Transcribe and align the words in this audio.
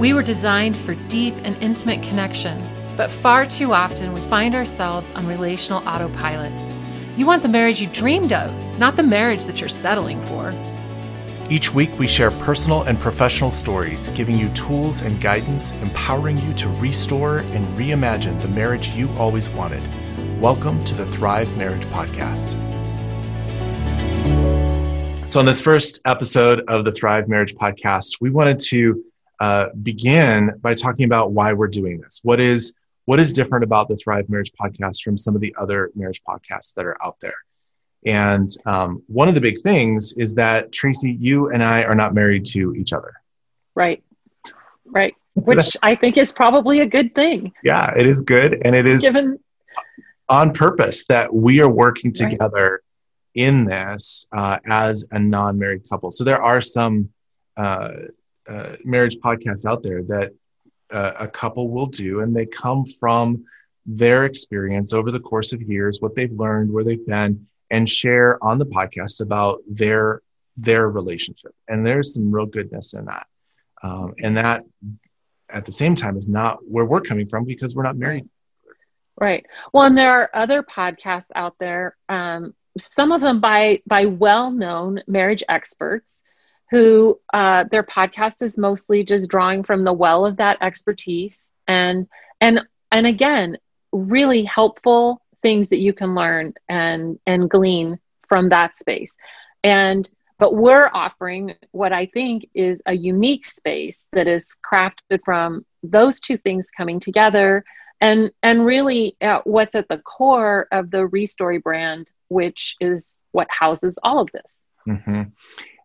We 0.00 0.14
were 0.14 0.22
designed 0.22 0.78
for 0.78 0.94
deep 1.08 1.34
and 1.44 1.62
intimate 1.62 2.02
connection, 2.02 2.58
but 2.96 3.10
far 3.10 3.44
too 3.44 3.74
often 3.74 4.14
we 4.14 4.20
find 4.30 4.54
ourselves 4.54 5.12
on 5.12 5.26
relational 5.26 5.86
autopilot. 5.86 6.50
You 7.18 7.26
want 7.26 7.42
the 7.42 7.50
marriage 7.50 7.82
you 7.82 7.86
dreamed 7.86 8.32
of, 8.32 8.78
not 8.78 8.96
the 8.96 9.02
marriage 9.02 9.44
that 9.44 9.60
you're 9.60 9.68
settling 9.68 10.18
for. 10.24 10.54
Each 11.50 11.74
week, 11.74 11.98
we 11.98 12.06
share 12.06 12.30
personal 12.30 12.84
and 12.84 12.98
professional 12.98 13.50
stories, 13.50 14.08
giving 14.14 14.38
you 14.38 14.48
tools 14.54 15.02
and 15.02 15.20
guidance, 15.20 15.72
empowering 15.82 16.38
you 16.38 16.54
to 16.54 16.70
restore 16.80 17.40
and 17.40 17.66
reimagine 17.76 18.40
the 18.40 18.48
marriage 18.48 18.88
you 18.94 19.10
always 19.18 19.50
wanted. 19.50 19.82
Welcome 20.40 20.82
to 20.84 20.94
the 20.94 21.04
Thrive 21.04 21.54
Marriage 21.58 21.84
Podcast. 21.84 22.56
So, 25.30 25.40
in 25.40 25.46
this 25.46 25.60
first 25.60 26.00
episode 26.06 26.62
of 26.68 26.86
the 26.86 26.90
Thrive 26.90 27.28
Marriage 27.28 27.54
Podcast, 27.54 28.16
we 28.22 28.30
wanted 28.30 28.58
to 28.70 29.04
uh, 29.40 29.70
begin 29.82 30.52
by 30.60 30.74
talking 30.74 31.06
about 31.06 31.32
why 31.32 31.52
we're 31.52 31.68
doing 31.68 32.00
this. 32.00 32.20
What 32.22 32.40
is 32.40 32.76
what 33.06 33.18
is 33.18 33.32
different 33.32 33.64
about 33.64 33.88
the 33.88 33.96
Thrive 33.96 34.28
Marriage 34.28 34.52
Podcast 34.52 35.02
from 35.02 35.16
some 35.16 35.34
of 35.34 35.40
the 35.40 35.54
other 35.58 35.90
marriage 35.96 36.22
podcasts 36.22 36.74
that 36.74 36.84
are 36.84 37.02
out 37.02 37.16
there? 37.20 37.34
And 38.06 38.48
um, 38.66 39.02
one 39.08 39.28
of 39.28 39.34
the 39.34 39.40
big 39.40 39.60
things 39.60 40.14
is 40.16 40.34
that 40.34 40.72
Tracy, 40.72 41.12
you 41.12 41.50
and 41.50 41.64
I 41.64 41.82
are 41.82 41.94
not 41.94 42.14
married 42.14 42.44
to 42.46 42.74
each 42.74 42.92
other. 42.92 43.14
Right. 43.74 44.02
Right. 44.84 45.14
Which 45.34 45.76
I 45.82 45.96
think 45.96 46.16
is 46.16 46.32
probably 46.32 46.80
a 46.80 46.86
good 46.86 47.14
thing. 47.14 47.52
Yeah, 47.64 47.92
it 47.98 48.06
is 48.06 48.22
good. 48.22 48.62
And 48.64 48.76
it 48.76 48.86
is 48.86 49.02
given 49.02 49.38
on 50.28 50.52
purpose 50.52 51.06
that 51.06 51.34
we 51.34 51.60
are 51.60 51.68
working 51.68 52.12
together 52.12 52.70
right. 52.70 52.80
in 53.34 53.64
this 53.64 54.26
uh, 54.32 54.58
as 54.66 55.06
a 55.10 55.18
non 55.18 55.58
married 55.58 55.88
couple. 55.88 56.10
So 56.10 56.24
there 56.24 56.42
are 56.42 56.60
some 56.60 57.10
uh, 57.56 57.90
uh, 58.50 58.76
marriage 58.84 59.16
podcasts 59.18 59.64
out 59.64 59.82
there 59.82 60.02
that 60.02 60.32
uh, 60.90 61.12
a 61.20 61.28
couple 61.28 61.70
will 61.70 61.86
do, 61.86 62.20
and 62.20 62.34
they 62.34 62.46
come 62.46 62.84
from 62.84 63.44
their 63.86 64.24
experience 64.24 64.92
over 64.92 65.10
the 65.10 65.20
course 65.20 65.52
of 65.52 65.62
years, 65.62 66.00
what 66.00 66.14
they've 66.14 66.32
learned, 66.32 66.72
where 66.72 66.84
they've 66.84 67.06
been, 67.06 67.46
and 67.70 67.88
share 67.88 68.42
on 68.42 68.58
the 68.58 68.66
podcast 68.66 69.22
about 69.22 69.60
their 69.68 70.22
their 70.56 70.90
relationship. 70.90 71.54
And 71.68 71.86
there's 71.86 72.14
some 72.14 72.34
real 72.34 72.46
goodness 72.46 72.92
in 72.92 73.06
that. 73.06 73.26
Um, 73.82 74.14
and 74.22 74.36
that 74.36 74.64
at 75.48 75.64
the 75.64 75.72
same 75.72 75.94
time 75.94 76.16
is 76.16 76.28
not 76.28 76.58
where 76.68 76.84
we're 76.84 77.00
coming 77.00 77.26
from 77.26 77.44
because 77.44 77.74
we're 77.74 77.84
not 77.84 77.96
married. 77.96 78.28
Right. 79.18 79.46
Well, 79.72 79.84
and 79.84 79.96
there 79.96 80.12
are 80.12 80.30
other 80.34 80.62
podcasts 80.62 81.30
out 81.34 81.54
there, 81.58 81.96
um, 82.08 82.54
some 82.78 83.12
of 83.12 83.20
them 83.20 83.40
by 83.40 83.82
by 83.86 84.06
well-known 84.06 85.02
marriage 85.06 85.42
experts 85.48 86.20
who 86.70 87.18
uh, 87.34 87.64
their 87.70 87.82
podcast 87.82 88.42
is 88.42 88.56
mostly 88.56 89.04
just 89.04 89.28
drawing 89.28 89.62
from 89.64 89.82
the 89.82 89.92
well 89.92 90.24
of 90.24 90.36
that 90.36 90.58
expertise 90.60 91.50
and 91.66 92.06
and 92.40 92.60
and 92.92 93.06
again 93.06 93.58
really 93.92 94.44
helpful 94.44 95.20
things 95.42 95.70
that 95.70 95.78
you 95.78 95.92
can 95.92 96.14
learn 96.14 96.54
and 96.68 97.18
and 97.26 97.50
glean 97.50 97.98
from 98.28 98.48
that 98.50 98.76
space 98.78 99.14
and 99.64 100.10
but 100.38 100.54
we're 100.54 100.90
offering 100.92 101.54
what 101.72 101.92
i 101.92 102.06
think 102.06 102.48
is 102.54 102.80
a 102.86 102.94
unique 102.94 103.46
space 103.46 104.06
that 104.12 104.26
is 104.26 104.56
crafted 104.64 105.20
from 105.24 105.64
those 105.82 106.20
two 106.20 106.36
things 106.36 106.70
coming 106.70 107.00
together 107.00 107.64
and 108.00 108.30
and 108.42 108.64
really 108.64 109.16
what's 109.44 109.74
at 109.74 109.88
the 109.88 109.98
core 109.98 110.66
of 110.72 110.90
the 110.90 111.06
restory 111.08 111.62
brand 111.62 112.08
which 112.28 112.76
is 112.80 113.16
what 113.32 113.48
houses 113.50 113.98
all 114.02 114.20
of 114.20 114.28
this 114.32 114.58
mm-hmm. 114.86 115.22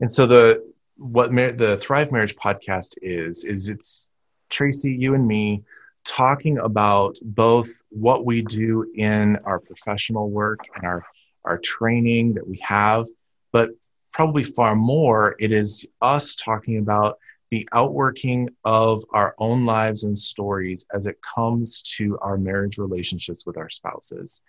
and 0.00 0.12
so 0.12 0.26
the 0.26 0.71
what 1.02 1.32
Mar- 1.32 1.52
the 1.52 1.76
thrive 1.76 2.12
marriage 2.12 2.36
podcast 2.36 2.94
is 3.02 3.44
is 3.44 3.68
it's 3.68 4.10
tracy 4.50 4.92
you 4.92 5.14
and 5.14 5.26
me 5.26 5.62
talking 6.04 6.58
about 6.58 7.18
both 7.22 7.68
what 7.90 8.24
we 8.24 8.42
do 8.42 8.90
in 8.94 9.36
our 9.44 9.58
professional 9.58 10.30
work 10.30 10.60
and 10.74 10.84
our, 10.84 11.04
our 11.44 11.58
training 11.58 12.34
that 12.34 12.46
we 12.46 12.58
have, 12.58 13.06
but 13.52 13.70
probably 14.12 14.44
far 14.44 14.74
more, 14.74 15.36
it 15.38 15.52
is 15.52 15.86
us 16.00 16.34
talking 16.36 16.78
about 16.78 17.18
the 17.50 17.68
outworking 17.72 18.48
of 18.64 19.04
our 19.12 19.34
own 19.38 19.64
lives 19.64 20.04
and 20.04 20.16
stories 20.16 20.84
as 20.92 21.06
it 21.06 21.16
comes 21.22 21.82
to 21.82 22.18
our 22.20 22.36
marriage 22.36 22.78
relationships 22.78 23.44
with 23.46 23.56
our 23.56 23.70
spouses. 23.70 24.42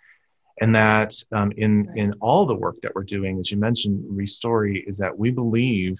And 0.60 0.74
that 0.74 1.14
um, 1.32 1.52
in, 1.56 1.92
in 1.96 2.14
all 2.20 2.46
the 2.46 2.54
work 2.54 2.80
that 2.82 2.94
we're 2.94 3.04
doing, 3.04 3.40
as 3.40 3.50
you 3.50 3.58
mentioned, 3.58 4.04
Restory, 4.10 4.82
is 4.86 4.98
that 4.98 5.18
we 5.18 5.30
believe 5.30 5.98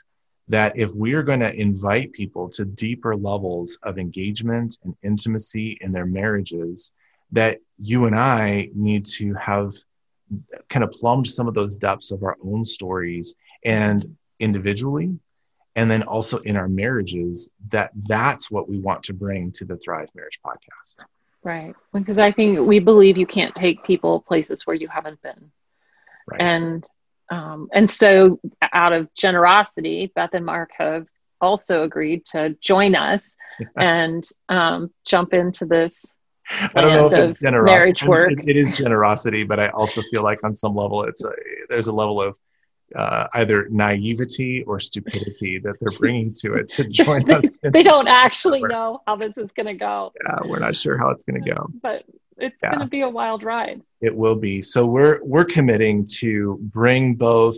that 0.49 0.77
if 0.79 0.95
we 0.95 1.15
are 1.15 1.23
going 1.23 1.41
to 1.41 1.53
invite 1.53 2.13
people 2.13 2.49
to 2.51 2.65
deeper 2.65 3.17
levels 3.17 3.79
of 3.83 3.99
engagement 3.99 4.79
and 4.85 4.95
intimacy 5.03 5.79
in 5.81 5.93
their 5.93 6.07
marriages, 6.07 6.93
that 7.33 7.59
you 7.79 8.05
and 8.05 8.15
I 8.15 8.69
need 8.75 9.07
to 9.07 9.35
have 9.35 9.73
kind 10.69 10.85
of 10.85 10.91
plumbed 10.93 11.29
some 11.29 11.49
of 11.49 11.55
those 11.55 11.77
depths 11.77 12.11
of 12.11 12.23
our 12.23 12.37
own 12.45 12.65
stories 12.65 13.37
and 13.65 14.17
individually 14.39 15.19
and 15.77 15.91
then 15.91 16.03
also 16.03 16.39
in 16.39 16.57
our 16.57 16.69
marriages 16.69 17.51
that 17.73 17.91
that's 18.05 18.51
what 18.51 18.69
we 18.69 18.79
want 18.79 19.03
to 19.05 19.13
bring 19.13 19.51
to 19.53 19.65
the 19.65 19.77
thrive 19.77 20.09
marriage 20.15 20.41
podcast. 20.45 21.01
Right. 21.43 21.75
Because 21.93 22.19
i 22.19 22.33
think 22.33 22.61
we 22.61 22.79
believe 22.79 23.17
you 23.19 23.27
can't 23.27 23.55
take 23.55 23.85
people 23.85 24.21
places 24.21 24.67
where 24.67 24.77
you 24.77 24.89
haven't 24.89 25.21
been. 25.23 25.51
Right. 26.27 26.41
and 26.41 26.89
um, 27.35 27.69
and 27.73 27.91
so, 27.91 28.39
out 28.73 28.93
of 28.93 29.13
generosity, 29.15 30.13
Beth 30.15 30.35
and 30.35 30.47
Mark 30.47 30.71
have 30.79 31.07
also 31.41 31.83
agreed 31.83 32.25
to 32.27 32.57
join 32.61 32.95
us 32.95 33.35
and 33.77 34.25
um, 34.49 34.93
jump 35.05 35.35
into 35.35 35.67
this. 35.67 36.05
I 36.49 36.83
don't 36.83 36.93
know 36.93 37.07
if 37.07 37.31
it's 37.31 37.41
generosity. 37.41 37.81
Marriage 37.81 38.05
work. 38.05 38.33
It, 38.33 38.51
it 38.51 38.57
is 38.57 38.77
generosity, 38.77 39.43
but 39.43 39.59
I 39.59 39.69
also 39.69 40.01
feel 40.13 40.23
like 40.23 40.45
on 40.45 40.55
some 40.55 40.77
level, 40.77 41.03
it's 41.05 41.25
a, 41.25 41.33
there's 41.69 41.89
a 41.89 41.93
level 41.93 42.21
of 42.21 42.37
uh, 42.95 43.27
either 43.35 43.67
naivety 43.71 44.63
or 44.65 44.79
stupidity 44.79 45.59
that 45.59 45.75
they're 45.81 45.99
bringing 45.99 46.33
to 46.33 46.55
it 46.55 46.69
to 46.69 46.85
join 46.89 47.25
they, 47.25 47.35
us. 47.35 47.59
They 47.63 47.83
don't 47.83 48.07
actually 48.07 48.63
know 48.63 49.01
how 49.07 49.17
this 49.17 49.37
is 49.37 49.51
going 49.53 49.67
to 49.67 49.75
go. 49.75 50.13
Yeah, 50.25 50.39
we're 50.45 50.61
not 50.61 50.77
sure 50.77 50.99
how 50.99 51.09
it's 51.09 51.25
going 51.25 51.43
to 51.43 51.51
go. 51.51 51.67
But 51.83 52.05
it's 52.39 52.63
yeah. 52.63 52.71
going 52.71 52.81
to 52.81 52.87
be 52.87 53.03
a 53.03 53.09
wild 53.09 53.43
ride. 53.43 53.83
It 54.01 54.15
will 54.15 54.37
be. 54.37 54.63
So 54.63 54.87
we're 54.87 55.23
we're 55.25 55.45
committing 55.45 56.07
to 56.19 56.59
bring 56.61 57.15
both 57.15 57.57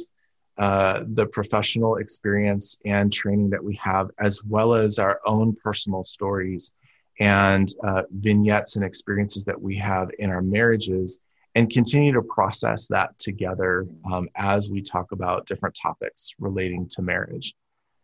uh, 0.59 1.05
the 1.09 1.27
professional 1.27 1.97
experience 1.97 2.79
and 2.85 3.13
training 3.13 3.51
that 3.51 3.63
we 3.63 3.75
have, 3.83 4.11
as 4.19 4.43
well 4.45 4.75
as 4.75 4.99
our 4.99 5.21
own 5.27 5.55
personal 5.63 6.05
stories 6.05 6.75
and 7.21 7.69
uh, 7.85 8.03
vignettes 8.11 8.77
and 8.77 8.85
experiences 8.85 9.45
that 9.45 9.61
we 9.61 9.77
have 9.77 10.11
in 10.19 10.31
our 10.31 10.43
marriages, 10.43 11.23
and 11.55 11.71
continue 11.71 12.13
to 12.13 12.23
process 12.23 12.87
that 12.87 13.19
together 13.19 13.87
um, 14.11 14.29
as 14.35 14.71
we 14.71 14.83
talk 14.83 15.13
about 15.13 15.47
different 15.47 15.77
topics 15.81 16.35
relating 16.39 16.89
to 16.89 17.03
marriage. 17.03 17.55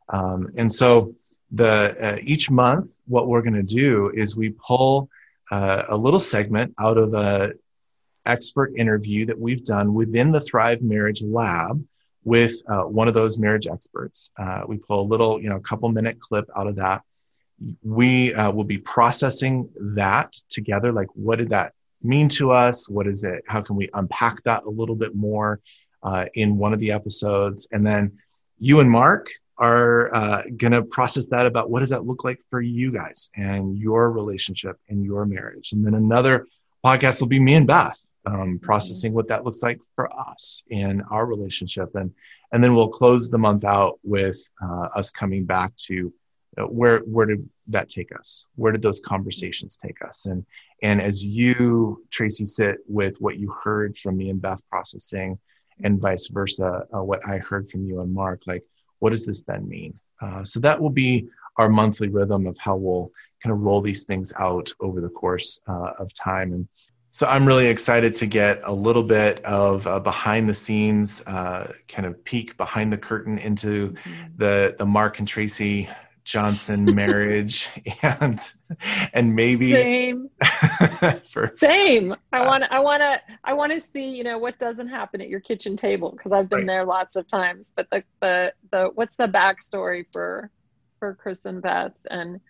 Um, 0.09 0.51
and 0.57 0.71
so, 0.71 1.15
the 1.53 1.95
uh, 2.01 2.19
each 2.23 2.51
month, 2.51 2.99
what 3.07 3.29
we're 3.29 3.43
going 3.43 3.55
to 3.55 3.63
do 3.63 4.11
is 4.15 4.37
we 4.37 4.51
pull 4.51 5.09
uh, 5.51 5.85
a 5.89 5.97
little 5.97 6.21
segment 6.21 6.75
out 6.79 6.99
of 6.99 7.15
a 7.15 7.53
expert 8.25 8.73
interview 8.77 9.27
that 9.27 9.39
we've 9.39 9.65
done 9.65 9.95
within 9.95 10.31
the 10.33 10.41
Thrive 10.41 10.83
Marriage 10.83 11.23
Lab 11.23 11.85
with 12.25 12.55
uh, 12.69 12.83
one 12.83 13.09
of 13.09 13.15
those 13.15 13.39
marriage 13.39 13.67
experts. 13.67 14.31
Uh, 14.39 14.63
we 14.67 14.77
pull 14.77 15.01
a 15.01 15.09
little, 15.09 15.43
you 15.43 15.49
know, 15.49 15.57
a 15.57 15.61
couple 15.61 15.89
minute 15.89 16.21
clip 16.21 16.49
out 16.57 16.67
of 16.67 16.77
that. 16.77 17.03
We 17.83 18.35
uh, 18.35 18.53
will 18.53 18.65
be 18.65 18.79
processing 18.79 19.69
that 19.77 20.33
together. 20.49 20.93
Like, 20.93 21.09
what 21.15 21.39
did 21.39 21.51
that 21.51 21.73
mean 22.03 22.29
to 22.29 22.53
us? 22.53 22.89
What 22.89 23.07
is 23.07 23.25
it? 23.25 23.43
How 23.47 23.61
can 23.61 23.77
we 23.77 23.89
unpack 23.95 24.43
that 24.43 24.65
a 24.65 24.71
little 24.71 24.97
bit 24.97 25.15
more 25.15 25.61
uh, 26.03 26.27
in 26.35 26.59
one 26.59 26.73
of 26.73 26.81
the 26.81 26.93
episodes? 26.93 27.69
And 27.73 27.85
then 27.85 28.19
you 28.59 28.81
and 28.81 28.91
Mark 28.91 29.29
are 29.59 30.15
uh, 30.15 30.43
going 30.57 30.73
to 30.73 30.83
process 30.83 31.29
that 31.29 31.47
about 31.47 31.71
what 31.71 31.81
does 31.81 31.91
that 31.91 32.07
look 32.07 32.25
like 32.25 32.41
for 32.51 32.61
you 32.61 32.91
guys 32.91 33.31
and 33.37 33.77
your 33.77 34.11
relationship 34.11 34.77
and 34.89 35.05
your 35.05 35.27
marriage. 35.27 35.73
And 35.73 35.85
then 35.85 35.95
another 35.95 36.47
podcast 36.85 37.21
will 37.21 37.29
be 37.29 37.41
me 37.41 37.55
and 37.55 37.67
Beth 37.67 38.03
um, 38.27 38.59
processing 38.61 39.13
what 39.13 39.29
that 39.29 39.45
looks 39.45 39.63
like 39.63 39.79
for 39.95 40.13
us 40.13 40.63
in 40.71 41.03
our 41.11 41.27
relationship. 41.27 41.95
And, 41.95 42.13
and 42.53 42.63
then 42.63 42.75
we'll 42.75 42.89
close 42.89 43.31
the 43.31 43.39
month 43.39 43.65
out 43.65 43.99
with 44.03 44.39
uh, 44.63 44.89
us 44.95 45.11
coming 45.11 45.45
back 45.45 45.77
to 45.89 46.13
uh, 46.59 46.65
where, 46.65 46.99
where 47.01 47.27
did 47.27 47.49
that 47.69 47.89
take 47.89 48.15
us? 48.15 48.47
Where 48.57 48.73
did 48.73 48.83
those 48.83 49.01
conversations 49.01 49.77
take 49.77 50.03
us? 50.03 50.27
And, 50.27 50.45
and 50.83 51.01
as 51.01 51.25
you, 51.25 52.05
Tracy, 52.11 52.47
sit 52.47 52.79
with 52.87 53.21
what 53.21 53.39
you 53.39 53.51
heard 53.51 53.97
from 53.97 54.17
me 54.17 54.29
and 54.29 54.41
Beth 54.41 54.61
processing 54.69 55.39
and 55.83 56.01
vice 56.01 56.29
versa, 56.29 56.83
uh, 56.95 57.03
what 57.03 57.27
I 57.27 57.39
heard 57.39 57.71
from 57.71 57.87
you 57.87 58.01
and 58.01 58.13
Mark, 58.13 58.43
like, 58.47 58.65
what 59.03 59.11
does 59.11 59.27
this 59.27 59.43
then 59.43 59.69
mean? 59.69 59.99
Uh, 60.21 60.45
so 60.45 60.61
that 60.61 60.81
will 60.81 60.91
be 60.91 61.27
our 61.57 61.69
monthly 61.69 62.09
rhythm 62.09 62.47
of 62.47 62.57
how 62.59 62.77
we'll 62.77 63.11
kind 63.43 63.53
of 63.53 63.59
roll 63.59 63.81
these 63.81 64.05
things 64.05 64.33
out 64.39 64.73
over 64.79 65.01
the 65.01 65.09
course 65.09 65.61
uh, 65.67 65.91
of 65.99 66.13
time. 66.13 66.53
And 66.53 66.69
so 67.11 67.27
I'm 67.27 67.45
really 67.45 67.67
excited 67.67 68.15
to 68.15 68.27
get 68.27 68.61
a 68.63 68.73
little 68.73 69.03
bit 69.03 69.45
of 69.45 69.87
a 69.87 69.99
behind 69.99 70.49
the 70.49 70.55
scenes 70.55 71.27
uh, 71.27 71.73
kind 71.89 72.07
of 72.07 72.25
peek 72.25 72.57
behind 72.57 72.93
the 72.93 72.97
curtain 72.97 73.39
into 73.39 73.91
mm-hmm. 73.91 74.37
the 74.37 74.77
the 74.79 74.87
Mark 74.87 75.19
and 75.19 75.27
Tracy 75.27 75.89
Johnson 76.25 76.85
marriage 76.95 77.69
and 78.03 78.39
and 79.13 79.35
maybe 79.35 79.73
same 79.73 80.31
for, 81.25 81.53
same. 81.57 82.15
I 82.33 82.39
uh, 82.39 82.47
want 82.47 82.65
I 82.71 82.79
want 82.79 83.01
to 83.01 83.21
I 83.45 83.55
want 83.55 83.73
to 83.73 83.81
see 83.81 84.05
you 84.05 84.25
know 84.25 84.39
what 84.39 84.59
doesn't 84.59 84.89
happen 84.89 85.21
at 85.21 85.29
your 85.29 85.41
kitchen 85.41 85.77
table 85.77 86.11
because 86.11 86.33
I've 86.33 86.49
been 86.49 86.61
right. 86.61 86.67
there 86.67 86.85
lots 86.85 87.17
of 87.17 87.27
times. 87.27 87.73
But 87.75 87.89
the 87.91 88.05
the 88.21 88.53
the 88.71 88.91
what's 88.95 89.17
the 89.17 89.29
backstory 89.29 90.07
for 90.13 90.51
for 90.99 91.15
Chris 91.15 91.45
and 91.45 91.61
Beth 91.61 91.95
and 92.11 92.41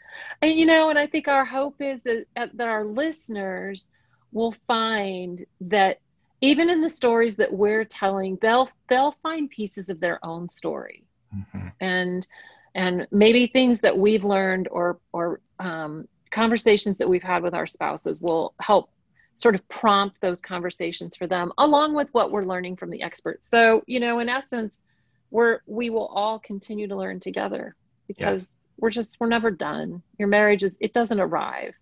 and 0.42 0.52
you 0.52 0.66
know 0.66 0.90
and 0.90 0.98
I 0.98 1.06
think 1.06 1.28
our 1.28 1.44
hope 1.44 1.80
is 1.80 2.02
that, 2.02 2.26
that 2.34 2.69
our 2.69 2.84
listeners 2.84 3.88
will 4.32 4.54
find 4.66 5.44
that 5.62 6.00
even 6.42 6.69
in 6.69 6.82
the 6.82 6.90
stories 6.90 7.36
that 7.36 7.52
we're 7.52 7.84
telling 7.84 8.36
they'll 8.42 8.69
they'll 8.90 9.16
find 9.22 9.48
pieces 9.48 9.88
of 9.88 10.00
their 10.00 10.19
own 10.22 10.48
story 10.48 11.04
mm-hmm. 11.34 11.69
and 11.80 12.26
and 12.74 13.06
maybe 13.10 13.46
things 13.46 13.80
that 13.80 13.96
we've 13.96 14.24
learned 14.24 14.69
or 14.70 14.98
or 15.12 15.40
um, 15.58 16.08
conversations 16.30 16.98
that 16.98 17.08
we've 17.08 17.22
had 17.22 17.42
with 17.42 17.54
our 17.54 17.66
spouses 17.66 18.20
will 18.20 18.54
help 18.60 18.90
sort 19.34 19.54
of 19.54 19.66
prompt 19.69 20.20
those 20.20 20.40
conversations 20.40 21.16
for 21.16 21.26
them 21.26 21.52
along 21.58 21.94
with 21.94 22.12
what 22.12 22.30
we're 22.30 22.44
learning 22.44 22.76
from 22.76 22.90
the 22.90 23.02
experts 23.02 23.48
so 23.48 23.82
you 23.86 23.98
know 23.98 24.19
in 24.19 24.28
essence 24.28 24.82
we're 25.30 25.60
we 25.66 25.90
will 25.90 26.06
all 26.06 26.38
continue 26.38 26.86
to 26.86 26.96
learn 26.96 27.19
together 27.19 27.74
because 28.06 28.42
yes. 28.42 28.48
we're 28.78 28.90
just 28.90 29.16
we're 29.20 29.28
never 29.28 29.50
done 29.50 30.02
your 30.19 30.28
marriage 30.28 30.62
is 30.62 30.76
it 30.80 30.92
doesn't 30.92 31.20
arrive 31.20 31.74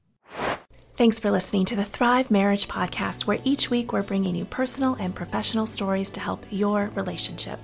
Thanks 1.01 1.19
for 1.19 1.31
listening 1.31 1.65
to 1.65 1.77
the 1.77 1.83
Thrive 1.83 2.31
Marriage 2.31 2.69
Podcast, 2.69 3.27
where 3.27 3.41
each 3.43 3.71
week 3.71 3.91
we're 3.91 4.03
bringing 4.03 4.37
you 4.37 4.45
personal 4.45 4.97
and 4.97 5.15
professional 5.15 5.65
stories 5.65 6.11
to 6.11 6.21
help 6.21 6.45
your 6.51 6.91
relationship. 6.95 7.59